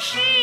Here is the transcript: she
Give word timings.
she 0.00 0.37